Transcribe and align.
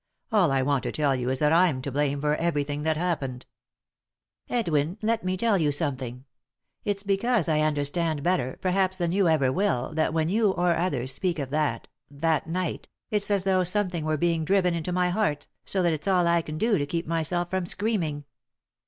All 0.31 0.49
I 0.51 0.63
want 0.63 0.81
to 0.85 0.91
tell 0.91 1.15
you 1.15 1.29
is 1.29 1.37
that 1.37 1.53
I'm 1.53 1.79
to 1.83 1.91
blame 1.91 2.21
for 2.21 2.35
everything 2.37 2.81
that 2.81 2.97
happened"" 2.97 3.45
Edwin, 4.49 4.97
let 5.03 5.23
me 5.23 5.37
tell 5.37 5.59
you 5.59 5.71
something. 5.71 6.25
It's 6.83 7.03
because 7.03 7.47
I 7.47 7.59
understand 7.59 8.23
better, 8.23 8.57
perhaps, 8.63 8.97
than 8.97 9.11
you 9.11 9.27
ever 9.29 9.51
will, 9.53 9.93
that 9.93 10.11
when 10.11 10.27
you, 10.27 10.53
or 10.53 10.75
others, 10.75 11.13
speak 11.13 11.37
of 11.37 11.51
that— 11.51 11.87
that 12.25 12.47
night, 12.47 12.87
it's 13.11 13.29
as 13.29 13.43
though 13.43 13.63
something 13.63 14.03
were 14.03 14.17
being 14.17 14.43
driven 14.43 14.73
into 14.73 14.91
my 14.91 15.11
heart, 15.11 15.45
so 15.65 15.83
that 15.83 15.93
it's 15.93 16.07
all 16.07 16.25
I 16.25 16.41
can 16.41 16.57
do 16.57 16.79
to 16.79 16.87
keep 16.87 17.05
myself 17.05 17.51
from 17.51 17.67
screaming." 17.67 18.25